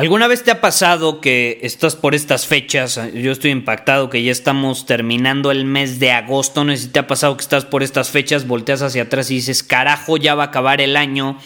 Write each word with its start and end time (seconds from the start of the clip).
¿Alguna 0.00 0.28
vez 0.28 0.42
te 0.42 0.50
ha 0.50 0.62
pasado 0.62 1.20
que 1.20 1.58
estás 1.60 1.94
por 1.94 2.14
estas 2.14 2.46
fechas? 2.46 2.98
Yo 3.12 3.32
estoy 3.32 3.50
impactado 3.50 4.08
que 4.08 4.22
ya 4.22 4.32
estamos 4.32 4.86
terminando 4.86 5.50
el 5.50 5.66
mes 5.66 6.00
de 6.00 6.10
agosto. 6.10 6.64
No 6.64 6.72
sé 6.72 6.84
si 6.84 6.88
te 6.88 7.00
ha 7.00 7.06
pasado 7.06 7.36
que 7.36 7.42
estás 7.42 7.66
por 7.66 7.82
estas 7.82 8.08
fechas, 8.08 8.46
volteas 8.46 8.80
hacia 8.80 9.02
atrás 9.02 9.30
y 9.30 9.34
dices, 9.34 9.62
carajo, 9.62 10.16
ya 10.16 10.34
va 10.34 10.44
a 10.44 10.46
acabar 10.46 10.80
el 10.80 10.96
año 10.96 11.36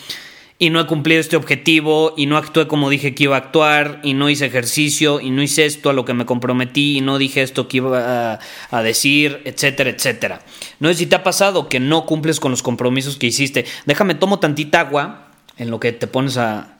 y 0.57 0.71
no 0.71 0.79
he 0.79 0.87
cumplido 0.87 1.21
este 1.21 1.35
objetivo 1.35 2.15
y 2.17 2.27
no 2.27 2.37
actué 2.37 2.69
como 2.69 2.91
dije 2.91 3.13
que 3.13 3.25
iba 3.25 3.35
a 3.35 3.41
actuar 3.41 3.99
y 4.05 4.15
no 4.15 4.31
hice 4.31 4.47
ejercicio 4.47 5.21
y 5.21 5.31
no 5.31 5.43
hice 5.43 5.67
esto 5.67 5.91
a 5.91 5.93
lo 5.93 6.05
que 6.05 6.15
me 6.15 6.25
comprometí 6.25 6.99
y 6.99 7.01
no 7.01 7.19
dije 7.19 7.43
esto 7.43 7.67
que 7.67 7.79
iba 7.79 8.39
a, 8.71 8.83
decir, 8.85 9.43
etcétera, 9.47 9.91
etcétera. 9.91 10.43
No 10.79 10.91
sé 10.91 10.95
si 10.95 11.07
te 11.07 11.17
ha 11.17 11.25
pasado 11.25 11.69
que 11.69 11.81
no 11.81 12.07
cumples 12.07 12.39
con 12.39 12.53
los 12.53 12.63
compromisos 12.63 13.17
que 13.17 13.27
hiciste. 13.27 13.65
Déjame, 13.85 14.15
tomo 14.15 14.39
tantita 14.39 14.79
agua 14.79 15.33
en 15.59 15.73
lo 15.73 15.81
que 15.81 15.91
te 15.91 16.07
pones 16.07 16.37
a, 16.37 16.74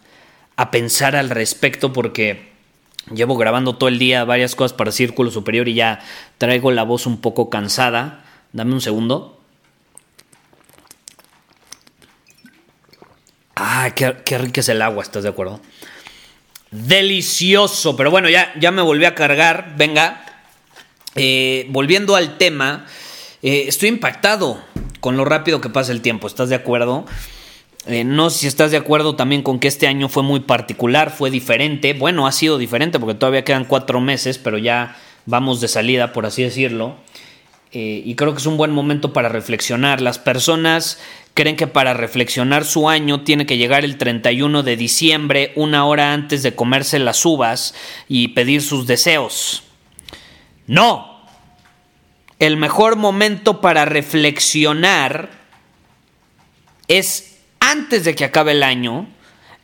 a 0.57 0.71
pensar 0.71 1.17
al 1.17 1.31
respecto 1.31 1.93
porque 1.93 2.53
llevo 3.13 3.37
grabando 3.37 3.77
todo 3.77 3.89
el 3.89 3.99
día 3.99 4.25
varias 4.25 4.55
cosas 4.55 4.73
para 4.73 4.93
Círculo 4.93 5.31
Superior 5.31 5.69
y 5.69 5.75
ya 5.75 6.01
traigo 6.39 6.71
la 6.71 6.83
voz 6.83 7.07
un 7.07 7.21
poco 7.21 7.51
cansada. 7.51 8.25
Dame 8.53 8.73
un 8.73 8.81
segundo. 8.81 9.41
Ah, 13.57 13.93
qué, 13.95 14.17
qué 14.25 14.39
rico 14.39 14.61
es 14.61 14.69
el 14.69 14.83
agua, 14.83 15.03
¿estás 15.03 15.23
de 15.23 15.29
acuerdo? 15.29 15.61
Delicioso, 16.71 17.97
pero 17.97 18.11
bueno, 18.11 18.29
ya, 18.29 18.53
ya 18.59 18.71
me 18.73 18.83
volví 18.83 19.05
a 19.05 19.15
cargar. 19.15 19.75
Venga, 19.77 20.25
eh, 21.15 21.67
volviendo 21.71 22.17
al 22.17 22.37
tema, 22.37 22.87
eh, 23.43 23.65
estoy 23.69 23.89
impactado 23.89 24.61
con 24.99 25.17
lo 25.17 25.25
rápido 25.25 25.61
que 25.61 25.69
pasa 25.69 25.93
el 25.93 26.01
tiempo, 26.01 26.27
¿estás 26.27 26.49
de 26.49 26.57
acuerdo? 26.57 27.07
Eh, 27.87 28.05
no 28.05 28.31
sé 28.31 28.39
si 28.41 28.47
estás 28.47 28.71
de 28.71 28.79
acuerdo 28.79 29.15
también 29.15 29.43
con 29.43 29.59
que 29.59 29.69
este 29.69 29.87
año 29.87 30.09
fue 30.09 30.23
muy 30.23 30.41
particular, 30.41 31.11
fue 31.11 31.31
diferente. 31.31 31.93
Bueno, 31.93 32.27
ha 32.27 32.33
sido 32.33 32.57
diferente 32.57 32.99
porque 32.99 33.15
todavía 33.15 33.45
quedan 33.45 33.67
cuatro 33.67 34.01
meses, 34.01 34.39
pero 34.39 34.57
ya 34.57 34.97
vamos 35.27 35.61
de 35.61 35.69
salida, 35.69 36.13
por 36.13 36.25
así 36.25 36.43
decirlo. 36.43 36.97
Eh, 37.73 38.03
y 38.05 38.15
creo 38.15 38.33
que 38.33 38.39
es 38.39 38.47
un 38.47 38.57
buen 38.57 38.71
momento 38.71 39.13
para 39.13 39.29
reflexionar. 39.29 40.01
Las 40.01 40.19
personas 40.19 41.01
creen 41.35 41.57
que 41.57 41.67
para 41.67 41.93
reflexionar 41.93 42.65
su 42.65 42.89
año 42.89 43.23
tiene 43.23 43.47
que 43.47 43.59
llegar 43.59 43.85
el 43.85 43.99
31 43.99 44.63
de 44.63 44.77
diciembre, 44.77 45.53
una 45.57 45.85
hora 45.85 46.13
antes 46.13 46.43
de 46.43 46.55
comerse 46.55 46.99
las 47.01 47.27
uvas 47.27 47.75
y 48.09 48.29
pedir 48.29 48.63
sus 48.63 48.87
deseos. 48.87 49.65
No. 50.67 51.21
El 52.39 52.57
mejor 52.57 52.97
momento 52.97 53.61
para 53.61 53.85
reflexionar 53.85 55.31
es 56.89 57.34
antes 57.71 58.05
de 58.05 58.15
que 58.15 58.25
acabe 58.25 58.53
el 58.53 58.63
año 58.63 59.09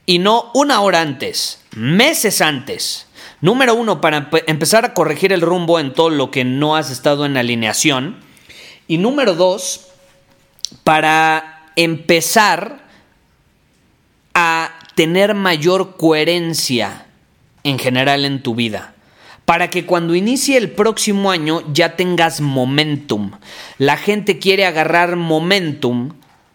y 0.06 0.19
no 0.19 0.50
una 0.55 0.81
hora 0.81 1.00
antes, 1.00 1.62
meses 1.77 2.41
antes. 2.41 3.06
Número 3.41 3.75
uno, 3.75 4.00
para 4.00 4.28
empezar 4.47 4.84
a 4.84 4.94
corregir 4.94 5.33
el 5.33 5.41
rumbo 5.41 5.78
en 5.78 5.93
todo 5.93 6.10
lo 6.10 6.31
que 6.31 6.44
no 6.44 6.77
has 6.77 6.91
estado 6.91 7.27
en 7.27 7.37
alineación. 7.37 8.16
Y 8.89 8.99
número 8.99 9.34
dos, 9.34 9.89
para 10.84 11.71
empezar 11.77 12.84
a 14.34 14.78
tener 14.94 15.34
mayor 15.34 15.97
coherencia 15.97 17.06
en 17.65 17.78
general 17.78 18.25
en 18.25 18.43
tu 18.43 18.55
vida. 18.55 18.94
Para 19.44 19.71
que 19.71 19.87
cuando 19.87 20.15
inicie 20.15 20.56
el 20.56 20.71
próximo 20.71 21.31
año 21.31 21.62
ya 21.72 21.97
tengas 21.97 22.41
momentum. 22.41 23.33
La 23.78 23.97
gente 23.97 24.39
quiere 24.39 24.65
agarrar 24.65 25.16
momentum 25.16 26.12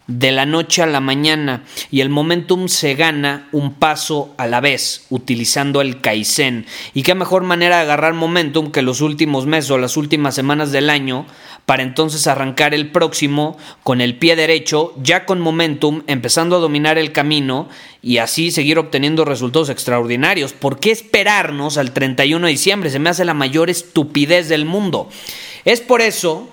de 0.07 0.31
la 0.31 0.45
noche 0.45 0.81
a 0.81 0.85
la 0.85 0.99
mañana 0.99 1.63
y 1.89 2.01
el 2.01 2.09
momentum 2.09 2.67
se 2.67 2.93
gana 2.93 3.47
un 3.51 3.73
paso 3.73 4.33
a 4.37 4.47
la 4.47 4.61
vez 4.61 5.05
utilizando 5.09 5.81
el 5.81 6.01
Kaizen. 6.01 6.65
Y 6.93 7.03
qué 7.03 7.15
mejor 7.15 7.43
manera 7.43 7.77
de 7.77 7.83
agarrar 7.83 8.13
momentum 8.13 8.71
que 8.71 8.81
los 8.81 9.01
últimos 9.01 9.45
meses 9.45 9.71
o 9.71 9.77
las 9.77 9.97
últimas 9.97 10.35
semanas 10.35 10.71
del 10.71 10.89
año 10.89 11.25
para 11.65 11.83
entonces 11.83 12.27
arrancar 12.27 12.73
el 12.73 12.91
próximo 12.91 13.57
con 13.83 13.99
el 13.99 14.17
pie 14.17 14.35
derecho, 14.35 14.93
ya 15.01 15.25
con 15.25 15.41
momentum, 15.41 16.03
empezando 16.07 16.57
a 16.57 16.59
dominar 16.59 16.97
el 16.97 17.11
camino 17.11 17.67
y 18.03 18.19
así 18.19 18.51
seguir 18.51 18.77
obteniendo 18.77 19.25
resultados 19.25 19.69
extraordinarios. 19.69 20.53
¿Por 20.53 20.79
qué 20.79 20.91
esperarnos 20.91 21.77
al 21.77 21.91
31 21.91 22.45
de 22.45 22.51
diciembre? 22.51 22.89
Se 22.91 22.99
me 22.99 23.09
hace 23.09 23.25
la 23.25 23.33
mayor 23.33 23.71
estupidez 23.71 24.47
del 24.47 24.65
mundo. 24.65 25.09
Es 25.65 25.81
por 25.81 26.01
eso 26.01 26.49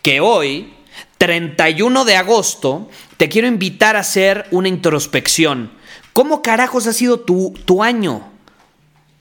que 0.00 0.20
hoy 0.20 0.72
31 1.18 2.04
de 2.04 2.16
agosto, 2.16 2.88
te 3.16 3.28
quiero 3.28 3.48
invitar 3.48 3.96
a 3.96 4.00
hacer 4.00 4.46
una 4.50 4.68
introspección. 4.68 5.70
¿Cómo 6.12 6.42
carajos 6.42 6.86
ha 6.86 6.92
sido 6.92 7.20
tu, 7.20 7.54
tu 7.64 7.82
año? 7.82 8.30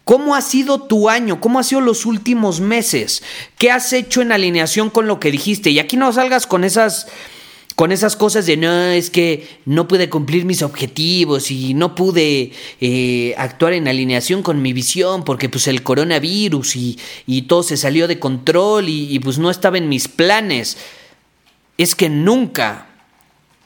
¿Cómo 0.04 0.36
ha 0.36 0.42
sido 0.42 0.82
tu 0.82 1.10
año? 1.10 1.42
¿Cómo 1.42 1.58
ha 1.58 1.64
sido 1.64 1.82
los 1.82 2.06
últimos 2.06 2.60
meses? 2.60 3.24
¿Qué 3.58 3.72
has 3.72 3.92
hecho 3.92 4.22
en 4.22 4.32
alineación 4.32 4.90
con 4.90 5.08
lo 5.08 5.20
que 5.20 5.32
dijiste? 5.32 5.72
Y 5.72 5.80
aquí 5.80 5.98
no 5.98 6.14
salgas 6.14 6.46
con 6.48 6.64
esas 6.64 7.08
con 7.76 7.92
esas 7.92 8.16
cosas 8.16 8.46
de 8.46 8.56
no, 8.56 8.72
es 8.72 9.10
que 9.10 9.60
no 9.66 9.86
pude 9.88 10.10
cumplir 10.10 10.46
mis 10.46 10.62
objetivos 10.62 11.52
y 11.52 11.74
no 11.74 11.94
pude 11.94 12.54
eh, 12.80 13.36
actuar 13.38 13.74
en 13.74 13.90
alineación 13.90 14.44
con 14.44 14.62
mi 14.62 14.72
visión 14.72 15.26
porque 15.26 15.50
pues 15.50 15.68
el 15.68 15.84
coronavirus 15.84 16.78
y, 16.78 16.98
y 17.28 17.42
todo 17.42 17.64
se 17.64 17.76
salió 17.76 18.08
de 18.08 18.18
control 18.18 18.88
y, 18.88 19.14
y 19.14 19.20
pues 19.20 19.40
no 19.40 19.52
estaba 19.52 19.78
en 19.78 19.90
mis 19.90 20.08
planes 20.08 20.78
es 21.78 21.96
que 21.96 22.10
nunca 22.10 22.88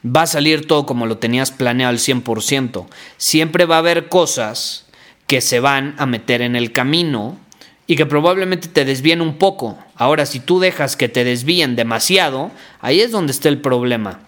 va 0.06 0.24
a 0.24 0.28
salir 0.28 0.68
todo 0.68 0.86
como 0.86 1.06
lo 1.06 1.18
tenías 1.18 1.52
planeado 1.52 1.92
al 1.92 2.00
100%. 2.00 2.88
Siempre 3.18 3.66
va 3.66 3.76
a 3.76 3.80
haber 3.80 4.08
cosas 4.08 4.86
que 5.28 5.42
se 5.42 5.60
van 5.60 5.96
a 5.98 6.06
meter 6.06 6.42
en 6.42 6.56
el 6.56 6.72
camino 6.72 7.38
y 7.86 7.96
que 7.96 8.06
probablemente 8.06 8.68
te 8.68 8.86
desvíen 8.86 9.22
un 9.22 9.38
poco. 9.38 9.78
Ahora, 9.96 10.26
si 10.26 10.40
tú 10.40 10.60
dejas 10.60 10.96
que 10.96 11.10
te 11.10 11.24
desvíen 11.24 11.76
demasiado, 11.76 12.52
ahí 12.82 13.02
es 13.02 13.12
donde 13.12 13.32
está 13.32 13.50
el 13.50 13.60
problema. 13.60 14.20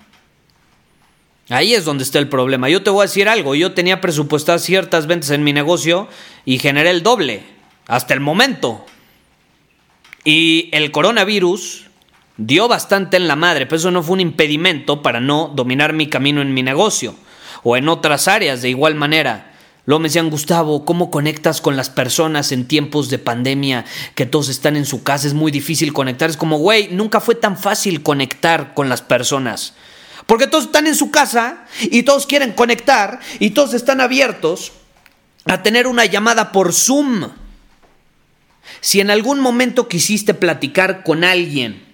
Ahí 1.50 1.74
es 1.74 1.86
donde 1.86 2.04
está 2.04 2.18
el 2.18 2.30
problema. 2.30 2.70
Yo 2.70 2.82
te 2.82 2.90
voy 2.90 3.02
a 3.02 3.08
decir 3.08 3.28
algo, 3.28 3.56
yo 3.56 3.74
tenía 3.74 4.02
presupuestadas 4.02 4.64
ciertas 4.64 5.06
ventas 5.06 5.32
en 5.32 5.44
mi 5.44 5.54
negocio 5.54 6.08
y 6.46 6.60
generé 6.60 6.92
el 6.92 7.04
doble, 7.04 7.44
hasta 7.88 8.14
el 8.14 8.20
momento. 8.20 8.86
Y 10.24 10.70
el 10.72 10.92
coronavirus 10.92 11.91
dio 12.38 12.68
bastante 12.68 13.18
en 13.18 13.28
la 13.28 13.36
madre, 13.36 13.66
pero 13.66 13.78
eso 13.78 13.92
no 13.92 14.04
fue 14.04 14.14
un 14.14 14.22
impedimento 14.22 15.02
para 15.02 15.20
no 15.20 15.52
dominar 15.54 15.94
mi 15.94 16.08
camino 16.08 16.42
en 16.42 16.54
mi 16.54 16.64
negocio 16.64 17.16
o 17.64 17.78
en 17.78 17.90
otras 17.90 18.28
áreas 18.28 18.62
de 18.62 18.70
igual 18.70 18.96
manera. 18.96 19.54
Luego 19.86 20.00
me 20.00 20.10
decían, 20.10 20.30
Gustavo, 20.30 20.86
¿cómo 20.86 21.10
conectas 21.10 21.60
con 21.60 21.76
las 21.76 21.90
personas 21.90 22.52
en 22.52 22.68
tiempos 22.68 23.10
de 23.10 23.18
pandemia 23.18 23.84
que 24.14 24.28
todos 24.28 24.50
están 24.50 24.76
en 24.76 24.86
su 24.86 25.04
casa? 25.04 25.28
Es 25.28 25.34
muy 25.34 25.52
difícil 25.52 25.92
conectar. 25.92 26.30
Es 26.30 26.38
como, 26.38 26.60
güey, 26.60 26.90
nunca 26.92 27.20
fue 27.20 27.36
tan 27.36 27.58
fácil 27.58 28.04
conectar 28.04 28.74
con 28.76 28.90
las 28.90 29.02
personas. 29.02 29.74
Porque 30.28 30.48
todos 30.48 30.66
están 30.66 30.86
en 30.86 30.96
su 30.96 31.10
casa 31.10 31.66
y 31.82 32.04
todos 32.04 32.28
quieren 32.28 32.54
conectar 32.54 33.20
y 33.40 33.52
todos 33.52 33.74
están 33.74 34.02
abiertos 34.02 34.72
a 35.46 35.64
tener 35.64 35.88
una 35.88 36.06
llamada 36.06 36.52
por 36.52 36.74
Zoom. 36.74 37.30
Si 38.82 39.00
en 39.00 39.10
algún 39.10 39.40
momento 39.40 39.88
quisiste 39.88 40.36
platicar 40.36 41.04
con 41.04 41.24
alguien 41.24 41.91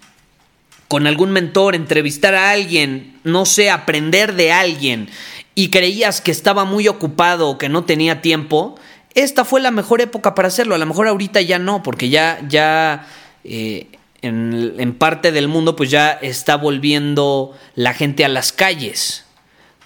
con 0.87 1.07
algún 1.07 1.31
mentor, 1.31 1.75
entrevistar 1.75 2.35
a 2.35 2.51
alguien, 2.51 3.19
no 3.23 3.45
sé, 3.45 3.69
aprender 3.69 4.33
de 4.35 4.51
alguien 4.51 5.09
y 5.55 5.69
creías 5.69 6.21
que 6.21 6.31
estaba 6.31 6.65
muy 6.65 6.87
ocupado 6.87 7.49
o 7.49 7.57
que 7.57 7.67
no 7.67 7.83
tenía 7.83 8.21
tiempo, 8.21 8.75
esta 9.15 9.43
fue 9.43 9.59
la 9.59 9.71
mejor 9.71 10.01
época 10.01 10.35
para 10.35 10.49
hacerlo. 10.49 10.75
A 10.75 10.77
lo 10.77 10.85
mejor 10.85 11.07
ahorita 11.07 11.41
ya 11.41 11.57
no, 11.57 11.81
porque 11.81 12.09
ya, 12.09 12.39
ya 12.47 13.07
eh, 13.43 13.87
en, 14.21 14.93
parte 14.99 15.31
del 15.31 15.47
mundo 15.47 15.75
pues 15.75 15.89
ya 15.89 16.11
está 16.11 16.57
volviendo 16.57 17.57
la 17.73 17.95
gente 17.95 18.23
a 18.23 18.27
las 18.27 18.53
calles. 18.53 19.25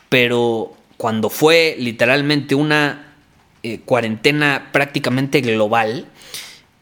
Pero 0.09 0.73
cuando 0.97 1.29
fue 1.29 1.77
literalmente 1.79 2.53
una 2.53 3.13
eh, 3.63 3.79
cuarentena 3.85 4.69
prácticamente 4.73 5.39
global, 5.39 6.05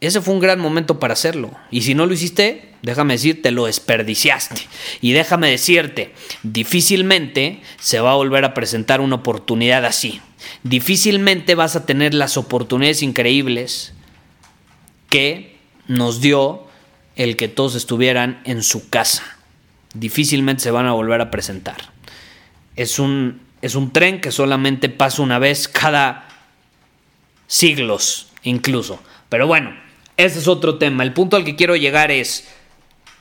ese 0.00 0.20
fue 0.20 0.34
un 0.34 0.40
gran 0.40 0.58
momento 0.58 0.98
para 0.98 1.12
hacerlo. 1.12 1.52
Y 1.70 1.82
si 1.82 1.94
no 1.94 2.06
lo 2.06 2.14
hiciste, 2.14 2.69
déjame 2.82 3.14
decirte, 3.14 3.50
lo 3.50 3.66
desperdiciaste. 3.66 4.62
Y 5.00 5.12
déjame 5.12 5.50
decirte, 5.50 6.14
difícilmente 6.42 7.60
se 7.80 8.00
va 8.00 8.12
a 8.12 8.16
volver 8.16 8.44
a 8.44 8.54
presentar 8.54 9.00
una 9.00 9.16
oportunidad 9.16 9.84
así. 9.84 10.20
Difícilmente 10.62 11.54
vas 11.54 11.76
a 11.76 11.86
tener 11.86 12.14
las 12.14 12.36
oportunidades 12.36 13.02
increíbles 13.02 13.92
que 15.08 15.56
nos 15.86 16.20
dio 16.20 16.66
el 17.16 17.36
que 17.36 17.48
todos 17.48 17.74
estuvieran 17.74 18.40
en 18.44 18.62
su 18.62 18.88
casa. 18.88 19.36
Difícilmente 19.92 20.62
se 20.62 20.70
van 20.70 20.86
a 20.86 20.92
volver 20.92 21.20
a 21.20 21.30
presentar. 21.30 21.76
Es 22.76 22.98
un, 22.98 23.42
es 23.60 23.74
un 23.74 23.92
tren 23.92 24.20
que 24.20 24.30
solamente 24.30 24.88
pasa 24.88 25.22
una 25.22 25.38
vez 25.38 25.68
cada 25.68 26.28
siglos 27.46 28.28
incluso. 28.42 29.00
Pero 29.28 29.46
bueno, 29.46 29.74
ese 30.16 30.38
es 30.38 30.48
otro 30.48 30.78
tema. 30.78 31.02
El 31.02 31.12
punto 31.12 31.36
al 31.36 31.44
que 31.44 31.56
quiero 31.56 31.76
llegar 31.76 32.10
es, 32.10 32.48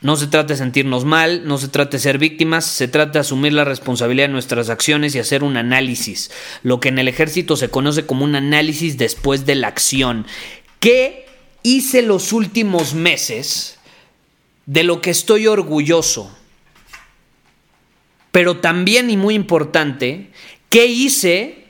no 0.01 0.15
se 0.15 0.27
trata 0.27 0.53
de 0.53 0.57
sentirnos 0.57 1.03
mal, 1.03 1.45
no 1.45 1.57
se 1.57 1.67
trata 1.67 1.97
de 1.97 1.99
ser 1.99 2.19
víctimas, 2.19 2.65
se 2.65 2.87
trata 2.87 3.13
de 3.13 3.19
asumir 3.19 3.51
la 3.51 3.65
responsabilidad 3.65 4.27
de 4.27 4.33
nuestras 4.33 4.69
acciones 4.69 5.13
y 5.13 5.19
hacer 5.19 5.43
un 5.43 5.57
análisis. 5.57 6.31
Lo 6.63 6.79
que 6.79 6.89
en 6.89 6.99
el 6.99 7.09
ejército 7.09 7.57
se 7.57 7.69
conoce 7.69 8.05
como 8.05 8.23
un 8.23 8.35
análisis 8.35 8.97
después 8.97 9.45
de 9.45 9.55
la 9.55 9.67
acción. 9.67 10.25
¿Qué 10.79 11.25
hice 11.63 12.01
los 12.01 12.31
últimos 12.31 12.93
meses 12.93 13.77
de 14.65 14.83
lo 14.83 15.01
que 15.01 15.09
estoy 15.09 15.47
orgulloso? 15.47 16.33
Pero 18.31 18.57
también 18.57 19.09
y 19.09 19.17
muy 19.17 19.35
importante, 19.35 20.29
¿qué 20.69 20.85
hice 20.85 21.65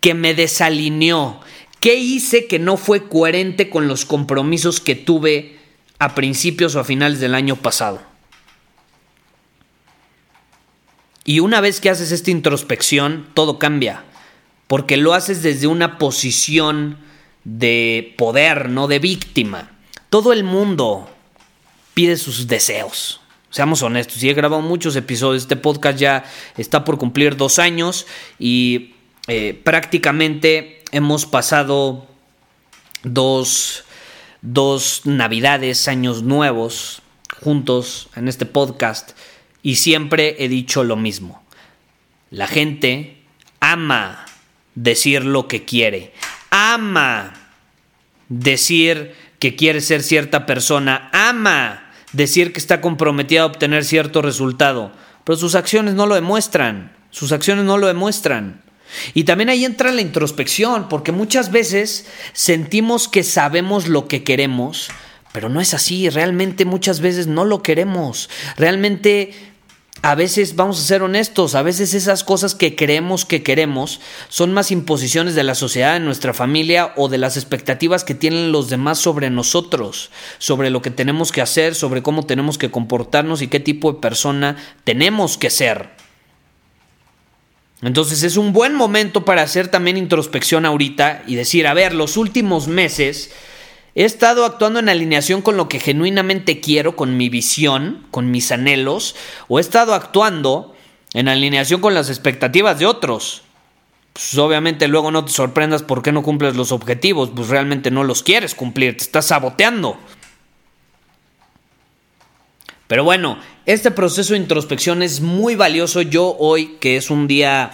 que 0.00 0.12
me 0.12 0.34
desalineó? 0.34 1.40
¿Qué 1.80 1.94
hice 1.94 2.46
que 2.46 2.58
no 2.58 2.76
fue 2.76 3.08
coherente 3.08 3.70
con 3.70 3.88
los 3.88 4.04
compromisos 4.04 4.80
que 4.80 4.96
tuve 4.96 5.63
a 5.98 6.14
principios 6.14 6.74
o 6.74 6.80
a 6.80 6.84
finales 6.84 7.20
del 7.20 7.34
año 7.34 7.56
pasado? 7.56 8.02
Y 11.24 11.40
una 11.40 11.60
vez 11.60 11.80
que 11.80 11.90
haces 11.90 12.12
esta 12.12 12.30
introspección, 12.30 13.26
todo 13.34 13.58
cambia, 13.58 14.04
porque 14.66 14.96
lo 14.96 15.14
haces 15.14 15.42
desde 15.42 15.66
una 15.66 15.98
posición 15.98 16.98
de 17.44 18.14
poder, 18.18 18.68
no 18.68 18.88
de 18.88 18.98
víctima. 18.98 19.70
Todo 20.10 20.32
el 20.32 20.44
mundo 20.44 21.08
pide 21.94 22.16
sus 22.16 22.46
deseos. 22.46 23.20
Seamos 23.50 23.82
honestos, 23.82 24.22
y 24.22 24.28
he 24.28 24.34
grabado 24.34 24.62
muchos 24.62 24.96
episodios, 24.96 25.44
este 25.44 25.56
podcast 25.56 25.98
ya 25.98 26.24
está 26.56 26.84
por 26.84 26.98
cumplir 26.98 27.36
dos 27.36 27.60
años 27.60 28.06
y 28.38 28.94
eh, 29.28 29.58
prácticamente 29.62 30.82
hemos 30.90 31.24
pasado 31.24 32.08
dos, 33.04 33.84
dos 34.44 35.00
navidades, 35.04 35.88
años 35.88 36.22
nuevos 36.22 37.00
juntos 37.40 38.08
en 38.14 38.28
este 38.28 38.44
podcast 38.44 39.12
y 39.62 39.76
siempre 39.76 40.36
he 40.38 40.48
dicho 40.48 40.84
lo 40.84 40.96
mismo. 40.96 41.42
La 42.30 42.46
gente 42.46 43.22
ama 43.60 44.26
decir 44.74 45.24
lo 45.24 45.48
que 45.48 45.64
quiere, 45.64 46.12
ama 46.50 47.32
decir 48.28 49.14
que 49.38 49.56
quiere 49.56 49.80
ser 49.80 50.02
cierta 50.02 50.44
persona, 50.44 51.08
ama 51.12 51.90
decir 52.12 52.52
que 52.52 52.58
está 52.58 52.82
comprometida 52.82 53.42
a 53.42 53.46
obtener 53.46 53.84
cierto 53.84 54.20
resultado, 54.20 54.92
pero 55.24 55.38
sus 55.38 55.54
acciones 55.54 55.94
no 55.94 56.06
lo 56.06 56.16
demuestran, 56.16 56.92
sus 57.10 57.32
acciones 57.32 57.64
no 57.64 57.78
lo 57.78 57.86
demuestran. 57.86 58.63
Y 59.14 59.24
también 59.24 59.48
ahí 59.48 59.64
entra 59.64 59.92
la 59.92 60.00
introspección, 60.00 60.88
porque 60.88 61.12
muchas 61.12 61.50
veces 61.50 62.06
sentimos 62.32 63.08
que 63.08 63.22
sabemos 63.22 63.88
lo 63.88 64.08
que 64.08 64.24
queremos, 64.24 64.90
pero 65.32 65.48
no 65.48 65.60
es 65.60 65.74
así, 65.74 66.08
realmente 66.10 66.64
muchas 66.64 67.00
veces 67.00 67.26
no 67.26 67.44
lo 67.44 67.62
queremos, 67.62 68.30
realmente 68.56 69.34
a 70.04 70.14
veces, 70.14 70.54
vamos 70.54 70.78
a 70.78 70.82
ser 70.82 71.02
honestos, 71.02 71.54
a 71.54 71.62
veces 71.62 71.94
esas 71.94 72.24
cosas 72.24 72.54
que 72.54 72.76
creemos 72.76 73.24
que 73.24 73.42
queremos 73.42 74.00
son 74.28 74.52
más 74.52 74.70
imposiciones 74.70 75.34
de 75.34 75.44
la 75.44 75.54
sociedad, 75.54 75.94
de 75.94 76.00
nuestra 76.00 76.34
familia 76.34 76.92
o 76.96 77.08
de 77.08 77.16
las 77.16 77.38
expectativas 77.38 78.04
que 78.04 78.14
tienen 78.14 78.52
los 78.52 78.68
demás 78.68 78.98
sobre 78.98 79.30
nosotros, 79.30 80.10
sobre 80.36 80.68
lo 80.68 80.82
que 80.82 80.90
tenemos 80.90 81.32
que 81.32 81.40
hacer, 81.40 81.74
sobre 81.74 82.02
cómo 82.02 82.26
tenemos 82.26 82.58
que 82.58 82.70
comportarnos 82.70 83.40
y 83.40 83.48
qué 83.48 83.60
tipo 83.60 83.94
de 83.94 84.00
persona 84.00 84.56
tenemos 84.84 85.38
que 85.38 85.48
ser. 85.48 86.03
Entonces 87.84 88.22
es 88.22 88.38
un 88.38 88.52
buen 88.54 88.74
momento 88.74 89.26
para 89.26 89.42
hacer 89.42 89.68
también 89.68 89.98
introspección 89.98 90.64
ahorita 90.64 91.22
y 91.26 91.34
decir, 91.34 91.66
a 91.66 91.74
ver, 91.74 91.94
los 91.94 92.16
últimos 92.16 92.66
meses 92.66 93.30
he 93.94 94.04
estado 94.04 94.46
actuando 94.46 94.80
en 94.80 94.88
alineación 94.88 95.42
con 95.42 95.58
lo 95.58 95.68
que 95.68 95.80
genuinamente 95.80 96.60
quiero, 96.60 96.96
con 96.96 97.18
mi 97.18 97.28
visión, 97.28 98.06
con 98.10 98.30
mis 98.30 98.50
anhelos, 98.52 99.14
o 99.48 99.58
he 99.58 99.60
estado 99.60 99.92
actuando 99.94 100.74
en 101.12 101.28
alineación 101.28 101.82
con 101.82 101.92
las 101.92 102.08
expectativas 102.08 102.78
de 102.78 102.86
otros. 102.86 103.42
Pues 104.14 104.38
obviamente 104.38 104.88
luego 104.88 105.10
no 105.10 105.24
te 105.24 105.32
sorprendas 105.32 105.82
por 105.82 106.02
qué 106.02 106.10
no 106.10 106.22
cumples 106.22 106.56
los 106.56 106.72
objetivos, 106.72 107.30
pues 107.36 107.48
realmente 107.48 107.90
no 107.90 108.02
los 108.02 108.22
quieres 108.22 108.54
cumplir, 108.54 108.96
te 108.96 109.04
estás 109.04 109.26
saboteando. 109.26 109.98
Pero 112.86 113.02
bueno, 113.02 113.38
este 113.64 113.90
proceso 113.90 114.34
de 114.34 114.40
introspección 114.40 115.02
es 115.02 115.20
muy 115.20 115.54
valioso. 115.54 116.02
Yo 116.02 116.36
hoy, 116.38 116.76
que 116.80 116.96
es 116.96 117.10
un 117.10 117.26
día 117.26 117.70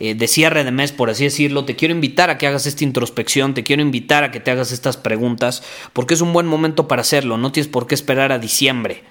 eh, 0.00 0.14
de 0.14 0.26
cierre 0.26 0.64
de 0.64 0.72
mes, 0.72 0.90
por 0.90 1.10
así 1.10 1.24
decirlo, 1.24 1.64
te 1.64 1.76
quiero 1.76 1.94
invitar 1.94 2.28
a 2.28 2.38
que 2.38 2.48
hagas 2.48 2.66
esta 2.66 2.82
introspección, 2.82 3.54
te 3.54 3.62
quiero 3.62 3.82
invitar 3.82 4.24
a 4.24 4.32
que 4.32 4.40
te 4.40 4.50
hagas 4.50 4.72
estas 4.72 4.96
preguntas, 4.96 5.62
porque 5.92 6.14
es 6.14 6.20
un 6.20 6.32
buen 6.32 6.46
momento 6.46 6.88
para 6.88 7.02
hacerlo. 7.02 7.38
No 7.38 7.52
tienes 7.52 7.70
por 7.70 7.86
qué 7.86 7.94
esperar 7.94 8.32
a 8.32 8.40
diciembre. 8.40 9.04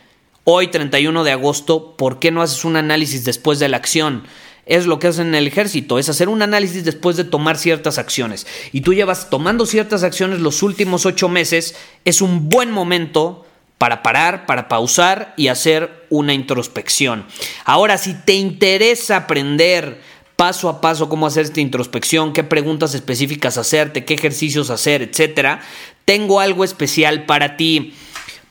Hoy, 0.43 0.67
31 0.67 1.23
de 1.23 1.31
agosto, 1.31 1.95
¿por 1.95 2.19
qué 2.19 2.31
no 2.31 2.41
haces 2.41 2.65
un 2.65 2.75
análisis 2.75 3.23
después 3.23 3.59
de 3.59 3.69
la 3.69 3.77
acción? 3.77 4.23
es 4.65 4.85
lo 4.85 4.99
que 4.99 5.07
hacen 5.07 5.27
en 5.27 5.35
el 5.35 5.47
ejército, 5.47 5.97
es 5.97 6.09
hacer 6.09 6.27
un 6.27 6.41
análisis 6.41 6.83
después 6.83 7.15
de 7.15 7.23
tomar 7.23 7.57
ciertas 7.57 7.97
acciones. 7.97 8.45
Y 8.73 8.81
tú 8.81 8.93
llevas 8.93 9.29
tomando 9.29 9.65
ciertas 9.65 10.03
acciones 10.03 10.41
los 10.41 10.61
últimos 10.61 11.05
ocho 11.05 11.29
meses, 11.29 11.75
es 12.03 12.21
un 12.21 12.49
buen 12.49 12.69
momento 12.71 13.45
para 13.77 14.01
parar, 14.01 14.45
para 14.45 14.67
pausar 14.67 15.33
y 15.37 15.49
hacer 15.49 16.05
una 16.09 16.33
introspección. 16.33 17.25
Ahora, 17.65 17.97
si 17.97 18.13
te 18.13 18.33
interesa 18.33 19.17
aprender 19.17 20.01
paso 20.35 20.69
a 20.69 20.81
paso 20.81 21.09
cómo 21.09 21.27
hacer 21.27 21.45
esta 21.45 21.61
introspección, 21.61 22.31
qué 22.31 22.43
preguntas 22.43 22.93
específicas 22.93 23.57
hacerte, 23.57 24.05
qué 24.05 24.13
ejercicios 24.13 24.69
hacer, 24.69 25.01
etcétera, 25.01 25.61
tengo 26.05 26.39
algo 26.39 26.63
especial 26.63 27.25
para 27.25 27.57
ti. 27.57 27.93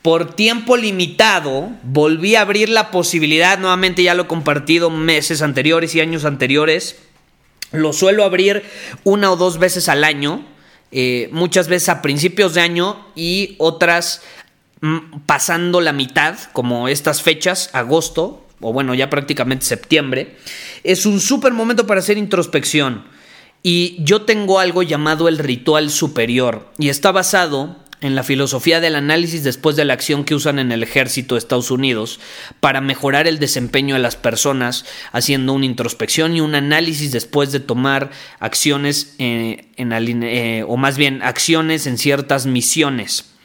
Por 0.02 0.34
tiempo 0.34 0.76
limitado, 0.76 1.70
volví 1.82 2.36
a 2.36 2.42
abrir 2.42 2.68
la 2.68 2.90
posibilidad, 2.90 3.58
nuevamente 3.58 4.02
ya 4.02 4.14
lo 4.14 4.24
he 4.24 4.26
compartido 4.26 4.90
meses 4.90 5.42
anteriores 5.42 5.94
y 5.94 6.00
años 6.00 6.24
anteriores, 6.24 6.96
lo 7.72 7.92
suelo 7.92 8.24
abrir 8.24 8.64
una 9.02 9.32
o 9.32 9.36
dos 9.36 9.58
veces 9.58 9.88
al 9.88 10.04
año, 10.04 10.44
eh, 10.92 11.28
muchas 11.32 11.66
veces 11.66 11.88
a 11.88 12.02
principios 12.02 12.54
de 12.54 12.60
año 12.60 13.04
y 13.16 13.56
otras 13.58 14.22
pasando 15.26 15.80
la 15.80 15.92
mitad, 15.92 16.36
como 16.52 16.88
estas 16.88 17.22
fechas, 17.22 17.70
agosto, 17.72 18.46
o 18.60 18.72
bueno, 18.72 18.94
ya 18.94 19.10
prácticamente 19.10 19.64
septiembre, 19.64 20.36
es 20.84 21.06
un 21.06 21.20
súper 21.20 21.52
momento 21.52 21.86
para 21.86 22.00
hacer 22.00 22.18
introspección. 22.18 23.04
Y 23.62 23.96
yo 24.00 24.22
tengo 24.22 24.60
algo 24.60 24.82
llamado 24.82 25.28
el 25.28 25.38
ritual 25.38 25.90
superior, 25.90 26.70
y 26.78 26.88
está 26.88 27.10
basado 27.10 27.76
en 28.02 28.14
la 28.14 28.22
filosofía 28.22 28.80
del 28.80 28.94
análisis 28.94 29.42
después 29.42 29.74
de 29.74 29.84
la 29.84 29.94
acción 29.94 30.24
que 30.24 30.34
usan 30.34 30.58
en 30.58 30.70
el 30.70 30.82
ejército 30.82 31.34
de 31.34 31.38
Estados 31.38 31.70
Unidos 31.70 32.20
para 32.60 32.82
mejorar 32.82 33.26
el 33.26 33.38
desempeño 33.38 33.94
de 33.94 34.02
las 34.02 34.16
personas, 34.16 34.84
haciendo 35.12 35.54
una 35.54 35.66
introspección 35.66 36.36
y 36.36 36.42
un 36.42 36.54
análisis 36.54 37.10
después 37.10 37.52
de 37.52 37.60
tomar 37.60 38.10
acciones 38.38 39.14
eh, 39.18 39.68
en, 39.76 39.92
eh, 40.22 40.64
o 40.68 40.76
más 40.76 40.98
bien 40.98 41.22
acciones 41.22 41.86
en 41.86 41.96
ciertas 41.96 42.46
misiones. 42.46 43.35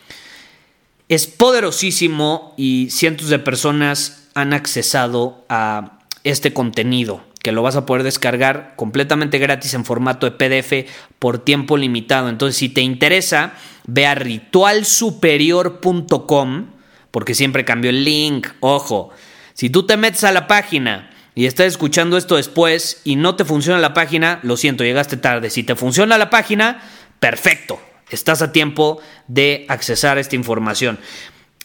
Es 1.11 1.27
poderosísimo 1.27 2.55
y 2.55 2.87
cientos 2.89 3.27
de 3.27 3.37
personas 3.37 4.29
han 4.33 4.53
accesado 4.53 5.43
a 5.49 5.99
este 6.23 6.53
contenido 6.53 7.21
que 7.43 7.51
lo 7.51 7.61
vas 7.61 7.75
a 7.75 7.85
poder 7.85 8.03
descargar 8.03 8.75
completamente 8.77 9.37
gratis 9.37 9.73
en 9.73 9.83
formato 9.83 10.25
de 10.25 10.31
PDF 10.31 10.89
por 11.19 11.39
tiempo 11.39 11.75
limitado. 11.75 12.29
Entonces, 12.29 12.55
si 12.55 12.69
te 12.69 12.79
interesa, 12.79 13.55
ve 13.85 14.05
a 14.05 14.15
ritualsuperior.com 14.15 16.67
porque 17.11 17.35
siempre 17.35 17.65
cambió 17.65 17.89
el 17.89 18.05
link. 18.05 18.47
Ojo, 18.61 19.09
si 19.53 19.69
tú 19.69 19.85
te 19.85 19.97
metes 19.97 20.23
a 20.23 20.31
la 20.31 20.47
página 20.47 21.11
y 21.35 21.45
estás 21.45 21.67
escuchando 21.67 22.15
esto 22.15 22.37
después 22.37 23.01
y 23.03 23.17
no 23.17 23.35
te 23.35 23.43
funciona 23.43 23.81
la 23.81 23.93
página, 23.93 24.39
lo 24.43 24.55
siento, 24.55 24.85
llegaste 24.85 25.17
tarde. 25.17 25.49
Si 25.49 25.63
te 25.63 25.75
funciona 25.75 26.17
la 26.17 26.29
página, 26.29 26.81
perfecto. 27.19 27.81
Estás 28.11 28.41
a 28.41 28.51
tiempo 28.51 28.99
de 29.27 29.65
accesar 29.67 30.17
esta 30.17 30.35
información. 30.35 30.99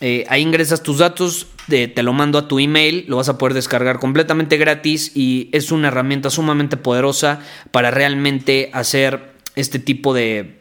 Eh, 0.00 0.24
ahí 0.28 0.42
ingresas 0.42 0.82
tus 0.82 0.98
datos, 0.98 1.46
te, 1.68 1.88
te 1.88 2.02
lo 2.02 2.12
mando 2.12 2.38
a 2.38 2.48
tu 2.48 2.58
email, 2.58 3.04
lo 3.08 3.16
vas 3.16 3.28
a 3.28 3.38
poder 3.38 3.54
descargar 3.54 3.98
completamente 3.98 4.56
gratis 4.56 5.12
y 5.14 5.48
es 5.52 5.72
una 5.72 5.88
herramienta 5.88 6.30
sumamente 6.30 6.76
poderosa 6.76 7.40
para 7.70 7.90
realmente 7.90 8.70
hacer 8.72 9.36
este 9.54 9.78
tipo 9.78 10.12
de 10.12 10.55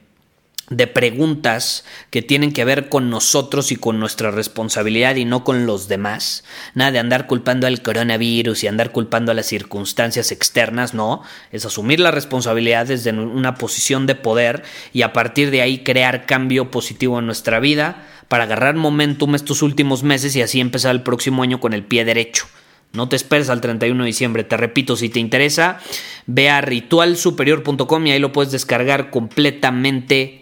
de 0.69 0.87
preguntas 0.87 1.85
que 2.09 2.23
tienen 2.23 2.51
que 2.51 2.65
ver 2.65 2.89
con 2.89 3.09
nosotros 3.09 3.71
y 3.71 3.75
con 3.75 3.99
nuestra 3.99 4.31
responsabilidad 4.31 5.15
y 5.15 5.25
no 5.25 5.43
con 5.43 5.65
los 5.65 5.87
demás. 5.87 6.43
Nada 6.73 6.91
de 6.91 6.99
andar 6.99 7.27
culpando 7.27 7.67
al 7.67 7.81
coronavirus 7.81 8.63
y 8.63 8.67
andar 8.67 8.91
culpando 8.91 9.31
a 9.31 9.35
las 9.35 9.45
circunstancias 9.45 10.31
externas, 10.31 10.93
no. 10.93 11.21
Es 11.51 11.65
asumir 11.65 11.99
la 11.99 12.11
responsabilidad 12.11 12.87
desde 12.87 13.11
una 13.11 13.55
posición 13.55 14.07
de 14.07 14.15
poder 14.15 14.63
y 14.91 15.03
a 15.03 15.13
partir 15.13 15.51
de 15.51 15.61
ahí 15.61 15.83
crear 15.83 16.25
cambio 16.25 16.71
positivo 16.71 17.19
en 17.19 17.27
nuestra 17.27 17.59
vida 17.59 18.07
para 18.27 18.45
agarrar 18.45 18.75
momentum 18.75 19.35
estos 19.35 19.61
últimos 19.61 20.01
meses 20.01 20.35
y 20.35 20.41
así 20.41 20.59
empezar 20.59 20.95
el 20.95 21.03
próximo 21.03 21.43
año 21.43 21.59
con 21.59 21.73
el 21.73 21.83
pie 21.83 22.05
derecho. 22.05 22.47
No 22.91 23.09
te 23.09 23.17
esperes 23.17 23.49
al 23.49 23.61
31 23.61 24.03
de 24.03 24.07
diciembre. 24.07 24.43
Te 24.45 24.57
repito, 24.57 24.95
si 24.95 25.09
te 25.09 25.19
interesa, 25.19 25.79
ve 26.25 26.49
a 26.49 26.61
ritualsuperior.com 26.61 28.07
y 28.07 28.11
ahí 28.11 28.19
lo 28.19 28.31
puedes 28.31 28.51
descargar 28.51 29.09
completamente 29.11 30.41